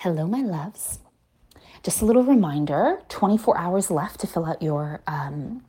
Hello, 0.00 0.26
my 0.26 0.42
loves. 0.42 0.98
Just 1.82 2.02
a 2.02 2.04
little 2.04 2.22
reminder 2.22 3.00
24 3.08 3.56
hours 3.56 3.90
left 3.90 4.20
to 4.20 4.26
fill 4.26 4.44
out 4.44 4.60
your 4.60 5.00
um, 5.06 5.64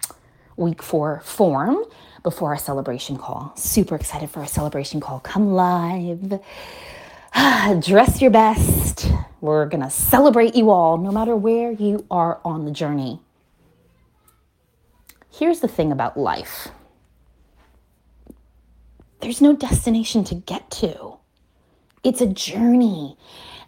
week 0.58 0.84
four 0.84 1.22
form 1.24 1.86
before 2.24 2.50
our 2.50 2.58
celebration 2.58 3.18
call. 3.18 3.54
Super 3.56 3.96
excited 3.96 4.30
for 4.30 4.42
our 4.42 4.46
celebration 4.46 5.00
call. 5.00 5.22
Come 5.22 5.54
live. 5.54 6.42
Dress 7.80 8.22
your 8.22 8.30
best. 8.30 9.10
We're 9.40 9.66
going 9.66 9.84
to 9.84 9.90
celebrate 9.90 10.56
you 10.56 10.72
all, 10.72 10.98
no 10.98 11.12
matter 11.12 11.34
where 11.34 11.72
you 11.72 12.06
are 12.12 12.42
on 12.44 12.66
the 12.66 12.72
journey. 12.72 13.22
Here's 15.32 15.62
the 15.62 15.70
thing 15.70 15.90
about 15.90 16.18
life 16.18 16.68
there's 19.22 19.40
no 19.40 19.56
destination 19.56 20.26
to 20.26 20.36
get 20.36 20.70
to, 20.72 21.14
it's 22.04 22.20
a 22.20 22.28
journey. 22.28 23.16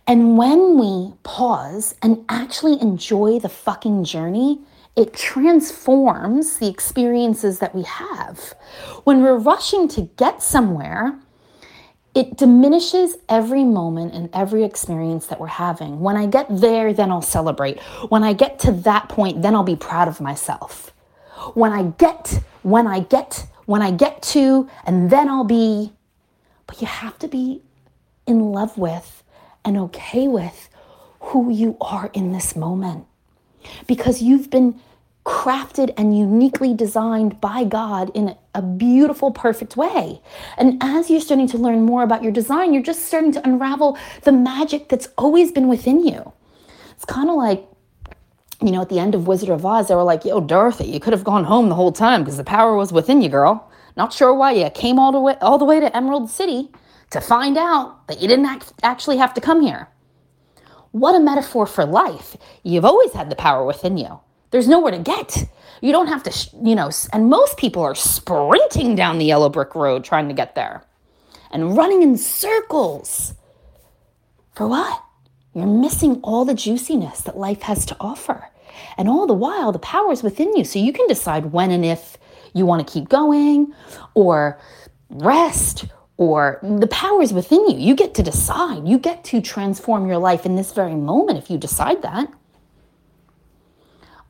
And 0.09 0.39
when 0.39 0.79
we 0.79 1.13
pause 1.21 1.93
and 2.01 2.25
actually 2.29 2.81
enjoy 2.81 3.37
the 3.37 3.47
fucking 3.47 4.05
journey, 4.05 4.59
it 4.95 5.13
transforms 5.13 6.57
the 6.57 6.67
experiences 6.67 7.59
that 7.59 7.75
we 7.75 7.83
have. 7.83 8.55
When 9.03 9.21
we're 9.21 9.37
rushing 9.37 9.87
to 9.89 10.09
get 10.17 10.41
somewhere, 10.41 11.19
it 12.15 12.37
diminishes 12.37 13.17
every 13.29 13.63
moment 13.63 14.15
and 14.15 14.31
every 14.33 14.63
experience 14.63 15.27
that 15.27 15.39
we're 15.39 15.45
having. 15.45 15.99
When 15.99 16.17
I 16.17 16.25
get 16.25 16.47
there, 16.49 16.91
then 16.91 17.11
I'll 17.11 17.21
celebrate. 17.21 17.79
When 18.09 18.23
I 18.23 18.33
get 18.33 18.57
to 18.61 18.71
that 18.71 19.09
point, 19.09 19.43
then 19.43 19.53
I'll 19.53 19.61
be 19.61 19.75
proud 19.75 20.07
of 20.07 20.19
myself. 20.19 20.91
When 21.53 21.71
I 21.71 21.83
get, 21.83 22.39
when 22.63 22.87
I 22.87 23.01
get, 23.01 23.45
when 23.67 23.83
I 23.83 23.91
get 23.91 24.23
to, 24.33 24.67
and 24.87 25.11
then 25.11 25.29
I'll 25.29 25.43
be. 25.43 25.93
But 26.65 26.81
you 26.81 26.87
have 26.87 27.19
to 27.19 27.27
be 27.27 27.61
in 28.25 28.39
love 28.39 28.75
with 28.75 29.18
and 29.65 29.77
okay 29.77 30.27
with 30.27 30.69
who 31.19 31.51
you 31.51 31.77
are 31.81 32.09
in 32.13 32.31
this 32.31 32.55
moment 32.55 33.05
because 33.87 34.21
you've 34.21 34.49
been 34.49 34.79
crafted 35.25 35.93
and 35.95 36.17
uniquely 36.17 36.73
designed 36.73 37.39
by 37.39 37.63
God 37.63 38.09
in 38.15 38.35
a 38.55 38.61
beautiful, 38.61 39.31
perfect 39.31 39.77
way. 39.77 40.21
And 40.57 40.81
as 40.81 41.09
you're 41.09 41.21
starting 41.21 41.47
to 41.49 41.57
learn 41.57 41.83
more 41.83 42.03
about 42.03 42.23
your 42.23 42.31
design, 42.31 42.73
you're 42.73 42.81
just 42.83 43.05
starting 43.05 43.31
to 43.33 43.43
unravel 43.43 43.97
the 44.23 44.31
magic 44.31 44.89
that's 44.89 45.09
always 45.17 45.51
been 45.51 45.67
within 45.67 46.05
you. 46.05 46.33
It's 46.91 47.05
kind 47.05 47.29
of 47.29 47.35
like, 47.35 47.63
you 48.61 48.71
know, 48.71 48.81
at 48.81 48.89
the 48.89 48.99
end 48.99 49.13
of 49.13 49.27
Wizard 49.27 49.49
of 49.49 49.65
Oz, 49.65 49.87
they 49.87 49.95
were 49.95 50.03
like, 50.03 50.25
yo, 50.25 50.41
Dorothy, 50.41 50.87
you 50.87 50.99
could 50.99 51.13
have 51.13 51.23
gone 51.23 51.43
home 51.43 51.69
the 51.69 51.75
whole 51.75 51.91
time 51.91 52.23
because 52.23 52.37
the 52.37 52.43
power 52.43 52.75
was 52.75 52.91
within 52.91 53.21
you, 53.21 53.29
girl. 53.29 53.69
Not 53.95 54.13
sure 54.13 54.33
why 54.33 54.53
you 54.53 54.69
came 54.71 54.97
all 54.97 55.11
the 55.11 55.19
way 55.19 55.35
all 55.41 55.57
the 55.57 55.65
way 55.65 55.79
to 55.79 55.95
Emerald 55.95 56.29
City 56.29 56.69
to 57.11 57.21
find 57.21 57.57
out 57.57 58.07
that 58.07 58.21
you 58.21 58.27
didn't 58.27 58.45
act- 58.45 58.73
actually 58.83 59.17
have 59.17 59.33
to 59.33 59.41
come 59.41 59.61
here. 59.61 59.89
What 60.91 61.15
a 61.15 61.19
metaphor 61.19 61.65
for 61.65 61.85
life. 61.85 62.35
You've 62.63 62.85
always 62.85 63.13
had 63.13 63.29
the 63.29 63.35
power 63.35 63.65
within 63.65 63.97
you. 63.97 64.19
There's 64.51 64.67
nowhere 64.67 64.91
to 64.91 64.99
get. 64.99 65.45
You 65.81 65.91
don't 65.91 66.07
have 66.07 66.23
to, 66.23 66.49
you 66.63 66.75
know, 66.75 66.89
and 67.13 67.29
most 67.29 67.57
people 67.57 67.83
are 67.83 67.95
sprinting 67.95 68.95
down 68.95 69.19
the 69.19 69.25
yellow 69.25 69.49
brick 69.49 69.75
road 69.75 70.03
trying 70.03 70.27
to 70.27 70.33
get 70.33 70.55
there 70.55 70.83
and 71.51 71.77
running 71.77 72.01
in 72.01 72.17
circles. 72.17 73.35
For 74.53 74.67
what? 74.67 75.03
You're 75.53 75.67
missing 75.67 76.19
all 76.23 76.45
the 76.45 76.53
juiciness 76.53 77.21
that 77.21 77.37
life 77.37 77.61
has 77.63 77.85
to 77.87 77.97
offer. 77.99 78.49
And 78.97 79.07
all 79.07 79.27
the 79.27 79.33
while, 79.33 79.71
the 79.71 79.79
power 79.79 80.11
is 80.11 80.23
within 80.23 80.55
you. 80.55 80.63
So 80.63 80.79
you 80.79 80.93
can 80.93 81.07
decide 81.07 81.47
when 81.47 81.71
and 81.71 81.85
if 81.85 82.17
you 82.53 82.65
want 82.65 82.85
to 82.85 82.93
keep 82.93 83.09
going 83.09 83.73
or 84.13 84.59
rest 85.09 85.85
or 86.19 86.59
the 86.61 86.87
power 86.87 87.21
is 87.21 87.31
within 87.31 87.69
you. 87.69 87.77
You 87.77 87.95
get 87.95 88.13
to 88.15 88.21
decide. 88.21 88.85
You 88.85 88.99
get 88.99 89.23
to 89.23 89.39
transform 89.39 90.05
your 90.05 90.17
life 90.17 90.45
in 90.45 90.57
this 90.57 90.73
very 90.73 90.93
moment 90.93 91.39
if 91.39 91.49
you 91.49 91.57
decide 91.57 92.01
that. 92.01 92.29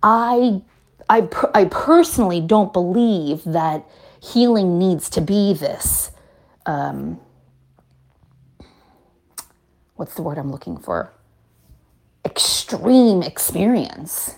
I, 0.03 0.61
I, 1.09 1.27
I 1.55 1.65
personally 1.65 2.41
don't 2.41 2.71
believe 2.71 3.43
that 3.43 3.89
healing 4.21 4.77
needs 4.77 5.09
to 5.09 5.19
be 5.19 5.55
this. 5.55 6.11
Um, 6.67 7.19
what's 9.95 10.13
the 10.13 10.21
word 10.21 10.37
I'm 10.37 10.51
looking 10.51 10.77
for? 10.77 11.11
Extreme 12.23 13.23
experience. 13.23 14.35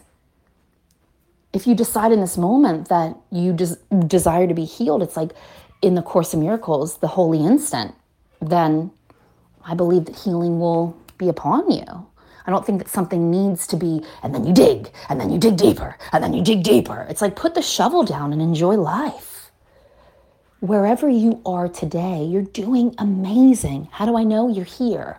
If 1.51 1.67
you 1.67 1.75
decide 1.75 2.13
in 2.13 2.21
this 2.21 2.37
moment 2.37 2.87
that 2.87 3.17
you 3.29 3.51
des- 3.51 3.75
desire 4.07 4.47
to 4.47 4.53
be 4.53 4.63
healed, 4.63 5.03
it's 5.03 5.17
like 5.17 5.31
in 5.81 5.95
the 5.95 6.01
Course 6.01 6.33
of 6.33 6.39
Miracles, 6.39 6.97
the 6.97 7.07
holy 7.07 7.43
instant, 7.43 7.95
then 8.41 8.91
I 9.65 9.75
believe 9.75 10.05
that 10.05 10.15
healing 10.15 10.59
will 10.59 10.97
be 11.17 11.29
upon 11.29 11.69
you. 11.71 12.07
I 12.45 12.51
don't 12.51 12.65
think 12.65 12.79
that 12.79 12.89
something 12.89 13.29
needs 13.29 13.67
to 13.67 13.77
be, 13.77 14.03
and 14.23 14.33
then 14.33 14.45
you 14.45 14.53
dig, 14.53 14.91
and 15.09 15.19
then 15.19 15.29
you 15.29 15.37
dig 15.37 15.57
deeper, 15.57 15.95
and 16.11 16.23
then 16.23 16.33
you 16.33 16.43
dig 16.43 16.63
deeper. 16.63 17.05
It's 17.09 17.21
like 17.21 17.35
put 17.35 17.53
the 17.53 17.61
shovel 17.61 18.03
down 18.03 18.33
and 18.33 18.41
enjoy 18.41 18.75
life. 18.75 19.51
Wherever 20.59 21.09
you 21.09 21.41
are 21.45 21.67
today, 21.67 22.23
you're 22.23 22.41
doing 22.41 22.95
amazing. 22.97 23.89
How 23.91 24.05
do 24.05 24.17
I 24.17 24.23
know 24.23 24.47
you're 24.47 24.65
here? 24.65 25.17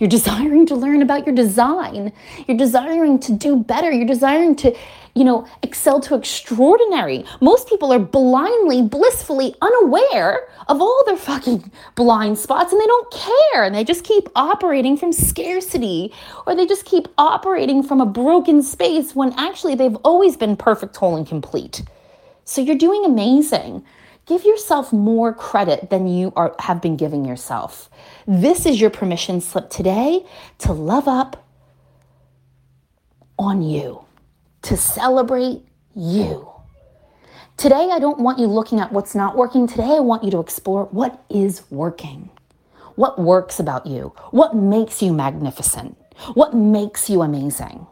You're 0.00 0.08
desiring 0.08 0.66
to 0.66 0.74
learn 0.74 1.02
about 1.02 1.26
your 1.26 1.34
design. 1.34 2.12
You're 2.48 2.56
desiring 2.56 3.20
to 3.20 3.32
do 3.32 3.56
better. 3.56 3.92
You're 3.92 4.06
desiring 4.06 4.56
to 4.56 4.76
you 5.14 5.24
know, 5.24 5.46
excel 5.62 6.00
to 6.00 6.14
extraordinary. 6.14 7.24
Most 7.40 7.68
people 7.68 7.92
are 7.92 7.98
blindly, 7.98 8.82
blissfully 8.82 9.54
unaware 9.60 10.48
of 10.68 10.80
all 10.80 11.02
their 11.04 11.16
fucking 11.16 11.70
blind 11.96 12.38
spots 12.38 12.72
and 12.72 12.80
they 12.80 12.86
don't 12.86 13.12
care 13.12 13.64
and 13.64 13.74
they 13.74 13.84
just 13.84 14.04
keep 14.04 14.28
operating 14.36 14.96
from 14.96 15.12
scarcity 15.12 16.12
or 16.46 16.54
they 16.54 16.66
just 16.66 16.84
keep 16.84 17.08
operating 17.18 17.82
from 17.82 18.00
a 18.00 18.06
broken 18.06 18.62
space 18.62 19.14
when 19.14 19.32
actually 19.36 19.74
they've 19.74 19.96
always 19.96 20.36
been 20.36 20.56
perfect, 20.56 20.96
whole, 20.96 21.16
and 21.16 21.26
complete. 21.26 21.82
So 22.44 22.60
you're 22.60 22.78
doing 22.78 23.04
amazing. 23.04 23.84
Give 24.26 24.44
yourself 24.44 24.92
more 24.92 25.34
credit 25.34 25.90
than 25.90 26.06
you 26.06 26.32
are, 26.36 26.54
have 26.60 26.80
been 26.80 26.96
giving 26.96 27.24
yourself. 27.24 27.90
This 28.26 28.66
is 28.66 28.80
your 28.80 28.90
permission 28.90 29.40
slip 29.40 29.70
today 29.70 30.24
to 30.58 30.72
love 30.72 31.08
up 31.08 31.44
on 33.38 33.62
you 33.62 34.04
to 34.62 34.76
celebrate 34.76 35.62
you. 35.94 36.48
Today, 37.56 37.90
I 37.92 37.98
don't 37.98 38.20
want 38.20 38.38
you 38.38 38.46
looking 38.46 38.80
at 38.80 38.92
what's 38.92 39.14
not 39.14 39.36
working. 39.36 39.66
Today, 39.66 39.96
I 39.96 40.00
want 40.00 40.24
you 40.24 40.30
to 40.30 40.38
explore 40.38 40.84
what 40.86 41.22
is 41.28 41.62
working. 41.70 42.30
What 42.94 43.18
works 43.18 43.58
about 43.58 43.86
you? 43.86 44.14
What 44.30 44.54
makes 44.54 45.02
you 45.02 45.12
magnificent? 45.12 45.96
What 46.34 46.54
makes 46.54 47.10
you 47.10 47.22
amazing? 47.22 47.86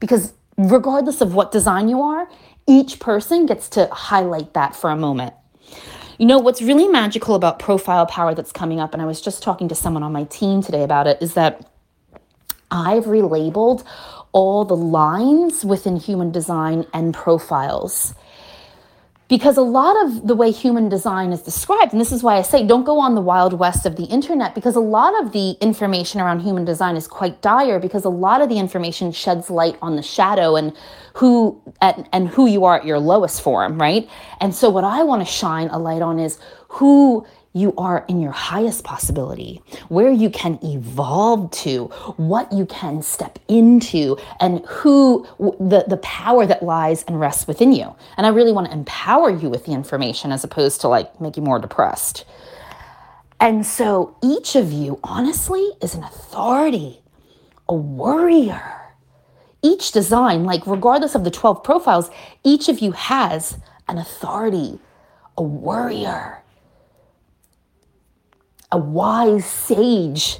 Because 0.00 0.34
regardless 0.56 1.20
of 1.20 1.34
what 1.34 1.52
design 1.52 1.88
you 1.88 2.02
are, 2.02 2.28
each 2.66 3.00
person 3.00 3.46
gets 3.46 3.68
to 3.70 3.86
highlight 3.92 4.54
that 4.54 4.74
for 4.74 4.90
a 4.90 4.96
moment. 4.96 5.34
You 6.18 6.26
know, 6.26 6.38
what's 6.38 6.62
really 6.62 6.88
magical 6.88 7.34
about 7.34 7.58
profile 7.58 8.06
power 8.06 8.34
that's 8.34 8.52
coming 8.52 8.78
up, 8.78 8.92
and 8.92 9.02
I 9.02 9.06
was 9.06 9.20
just 9.20 9.42
talking 9.42 9.68
to 9.68 9.74
someone 9.74 10.02
on 10.02 10.12
my 10.12 10.24
team 10.24 10.62
today 10.62 10.82
about 10.82 11.06
it, 11.06 11.18
is 11.20 11.34
that 11.34 11.68
I've 12.70 13.04
relabeled 13.04 13.84
all 14.32 14.64
the 14.64 14.76
lines 14.76 15.64
within 15.64 15.96
human 15.96 16.30
design 16.30 16.86
and 16.94 17.12
profiles. 17.12 18.14
Because 19.32 19.56
a 19.56 19.62
lot 19.62 19.96
of 20.04 20.26
the 20.26 20.34
way 20.34 20.50
human 20.50 20.90
design 20.90 21.32
is 21.32 21.40
described, 21.40 21.92
and 21.92 22.00
this 22.02 22.12
is 22.12 22.22
why 22.22 22.36
I 22.36 22.42
say 22.42 22.66
don't 22.66 22.84
go 22.84 23.00
on 23.00 23.14
the 23.14 23.22
wild 23.22 23.54
west 23.54 23.86
of 23.86 23.96
the 23.96 24.04
internet, 24.04 24.54
because 24.54 24.76
a 24.76 24.80
lot 24.98 25.18
of 25.22 25.32
the 25.32 25.52
information 25.52 26.20
around 26.20 26.40
human 26.40 26.66
design 26.66 26.96
is 26.96 27.06
quite 27.08 27.40
dire, 27.40 27.80
because 27.80 28.04
a 28.04 28.10
lot 28.10 28.42
of 28.42 28.50
the 28.50 28.58
information 28.58 29.10
sheds 29.10 29.48
light 29.48 29.78
on 29.80 29.96
the 29.96 30.02
shadow 30.02 30.56
and 30.56 30.76
who 31.14 31.58
and, 31.80 32.06
and 32.12 32.28
who 32.28 32.44
you 32.46 32.66
are 32.66 32.76
at 32.76 32.84
your 32.84 32.98
lowest 32.98 33.40
form, 33.40 33.80
right? 33.80 34.06
And 34.42 34.54
so 34.54 34.68
what 34.68 34.84
I 34.84 35.02
want 35.02 35.26
to 35.26 35.32
shine 35.32 35.68
a 35.68 35.78
light 35.78 36.02
on 36.02 36.18
is 36.18 36.38
who 36.68 37.26
you 37.54 37.74
are 37.76 38.04
in 38.08 38.20
your 38.20 38.32
highest 38.32 38.82
possibility, 38.82 39.60
where 39.88 40.10
you 40.10 40.30
can 40.30 40.58
evolve 40.62 41.50
to, 41.50 41.86
what 42.16 42.50
you 42.52 42.64
can 42.66 43.02
step 43.02 43.38
into, 43.48 44.16
and 44.40 44.64
who 44.66 45.26
the, 45.38 45.84
the 45.86 45.98
power 45.98 46.46
that 46.46 46.62
lies 46.62 47.04
and 47.04 47.20
rests 47.20 47.46
within 47.46 47.72
you. 47.72 47.94
And 48.16 48.26
I 48.26 48.30
really 48.30 48.52
want 48.52 48.68
to 48.68 48.72
empower 48.72 49.30
you 49.30 49.50
with 49.50 49.66
the 49.66 49.72
information 49.72 50.32
as 50.32 50.44
opposed 50.44 50.80
to 50.82 50.88
like 50.88 51.20
make 51.20 51.36
you 51.36 51.42
more 51.42 51.58
depressed. 51.58 52.24
And 53.38 53.66
so 53.66 54.16
each 54.22 54.56
of 54.56 54.72
you, 54.72 54.98
honestly, 55.02 55.72
is 55.82 55.94
an 55.94 56.04
authority, 56.04 57.00
a 57.68 57.74
warrior. 57.74 58.78
Each 59.62 59.92
design, 59.92 60.44
like 60.44 60.66
regardless 60.66 61.14
of 61.14 61.24
the 61.24 61.30
12 61.30 61.62
profiles, 61.62 62.10
each 62.44 62.68
of 62.68 62.78
you 62.78 62.92
has 62.92 63.58
an 63.88 63.98
authority, 63.98 64.78
a 65.36 65.42
warrior 65.42 66.41
a 68.72 68.78
wise 68.78 69.44
sage, 69.44 70.38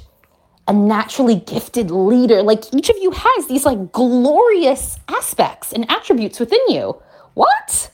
a 0.67 0.73
naturally 0.73 1.35
gifted 1.35 1.91
leader. 1.91 2.41
Like 2.41 2.73
each 2.73 2.89
of 2.89 2.97
you 2.97 3.11
has 3.11 3.47
these 3.47 3.65
like 3.65 3.91
glorious 3.91 4.99
aspects 5.07 5.71
and 5.71 5.89
attributes 5.89 6.39
within 6.39 6.61
you. 6.67 7.01
What? 7.35 7.91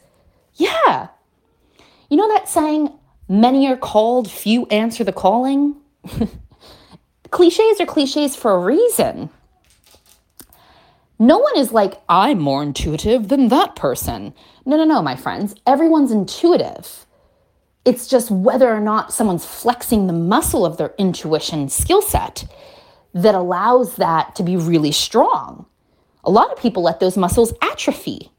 Yeah. 0.56 1.10
You 2.10 2.18
know 2.18 2.28
that 2.30 2.50
saying, 2.50 2.92
many 3.28 3.68
are 3.68 3.78
called, 3.78 4.32
few 4.32 4.66
answer 4.68 5.04
the 5.04 5.14
calling? 5.14 5.76
cliches 7.30 7.80
are 7.80 7.86
cliches 7.86 8.36
for 8.36 8.54
a 8.54 8.60
reason. 8.60 9.30
No 11.20 11.38
one 11.38 11.58
is 11.58 11.74
like, 11.74 12.02
I'm 12.08 12.40
more 12.40 12.64
intuitive 12.64 13.28
than 13.28 13.50
that 13.50 13.76
person. 13.76 14.34
No, 14.66 14.78
no, 14.78 14.86
no, 14.86 15.02
my 15.02 15.18
friends. 15.18 15.54
Everyone's 15.68 16.12
intuitive. 16.12 17.06
It's 17.90 18.06
just 18.06 18.30
whether 18.30 18.70
or 18.70 18.80
not 18.80 19.12
someone's 19.12 19.48
flexing 19.48 20.06
the 20.06 20.14
muscle 20.14 20.64
of 20.64 20.78
their 20.78 20.94
intuition 21.00 21.70
skill 21.70 22.04
set 22.04 22.46
that 23.16 23.34
allows 23.34 23.96
that 23.96 24.36
to 24.36 24.44
be 24.44 24.56
really 24.56 24.92
strong. 24.92 25.66
A 26.24 26.30
lot 26.30 26.52
of 26.52 26.60
people 26.60 26.84
let 26.84 27.00
those 27.00 27.18
muscles 27.18 27.52
atrophy. 27.64 28.30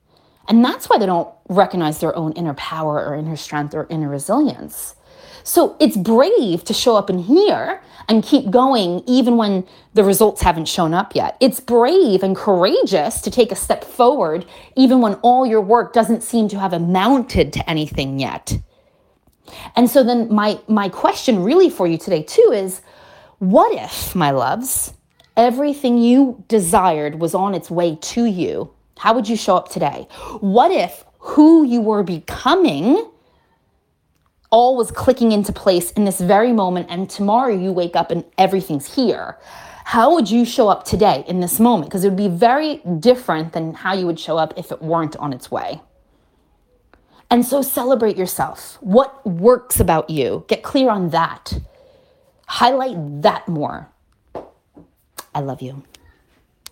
And 0.47 0.64
that's 0.64 0.88
why 0.88 0.99
they 0.99 1.06
don't 1.06 1.29
recognize 1.49 1.99
their 1.99 2.14
own 2.14 2.31
inner 2.35 2.55
power 2.55 3.05
or 3.05 3.17
inner 3.17 3.35
strength 3.35 3.75
or 3.75 3.88
inner 3.91 4.08
resilience. 4.08 4.94
So 5.43 5.76
it's 5.81 5.97
brave 5.97 6.62
to 6.62 6.73
show 6.73 6.94
up 6.94 7.11
in 7.11 7.19
here 7.19 7.82
and 8.08 8.23
keep 8.23 8.52
going 8.52 9.02
even 9.05 9.37
when 9.37 9.67
the 9.94 10.05
results 10.05 10.43
haven't 10.43 10.69
shown 10.69 10.94
up 10.94 11.17
yet. 11.17 11.37
It's 11.41 11.58
brave 11.58 12.23
and 12.23 12.37
courageous 12.37 13.20
to 13.23 13.32
take 13.32 13.50
a 13.50 13.56
step 13.56 13.82
forward 13.82 14.47
even 14.76 15.00
when 15.00 15.14
all 15.14 15.44
your 15.44 15.61
work 15.61 15.93
doesn't 15.93 16.23
seem 16.23 16.47
to 16.50 16.61
have 16.61 16.73
amounted 16.73 17.52
to 17.55 17.69
anything 17.69 18.20
yet. 18.20 18.56
And 19.76 19.91
so 19.91 20.02
then 20.02 20.32
my 20.32 20.58
my 20.69 20.88
question 20.88 21.43
really 21.43 21.70
for 21.70 21.87
you 21.87 21.99
today 21.99 22.23
too 22.23 22.50
is 22.52 22.82
what 23.38 23.75
if, 23.75 24.14
my 24.14 24.31
loves, 24.31 24.93
everything 25.37 25.99
you 25.99 26.44
desired 26.49 27.20
was 27.20 27.35
on 27.35 27.55
its 27.55 27.70
way 27.70 27.97
to 27.97 28.26
you? 28.26 28.73
How 28.99 29.14
would 29.14 29.29
you 29.29 29.37
show 29.37 29.56
up 29.56 29.70
today? 29.70 30.06
What 30.41 30.70
if 30.70 31.05
who 31.19 31.64
you 31.64 31.81
were 31.81 32.02
becoming 32.02 33.11
all 34.50 34.76
was 34.76 34.91
clicking 34.91 35.32
into 35.32 35.52
place 35.52 35.93
in 35.93 36.05
this 36.05 36.20
very 36.20 36.52
moment, 36.52 36.88
and 36.91 37.08
tomorrow 37.08 37.55
you 37.55 37.73
wake 37.73 37.97
up 37.97 38.11
and 38.11 38.25
everything's 38.37 38.94
here. 38.94 39.38
How 39.85 40.12
would 40.14 40.31
you 40.31 40.44
show 40.44 40.69
up 40.69 40.85
today 40.85 41.25
in 41.26 41.41
this 41.41 41.58
moment? 41.58 41.91
Because 41.91 42.05
it 42.05 42.08
would 42.08 42.17
be 42.17 42.29
very 42.29 42.76
different 42.99 43.52
than 43.52 43.75
how 43.75 43.94
you 43.94 44.06
would 44.06 44.19
show 44.20 44.37
up 44.37 44.55
if 44.56 44.70
it 44.73 44.82
weren't 44.82 45.17
on 45.17 45.32
its 45.32 45.50
way. 45.50 45.81
And 47.30 47.46
so 47.46 47.62
celebrate 47.62 48.16
yourself. 48.16 48.76
What 48.80 49.24
works 49.24 49.78
about 49.78 50.10
you? 50.10 50.44
Get 50.48 50.62
clear 50.62 50.90
on 50.90 51.10
that. 51.10 51.60
Highlight 52.46 53.22
that 53.22 53.46
more. 53.46 53.88
I 55.32 55.40
love 55.40 55.62
you. 55.62 55.84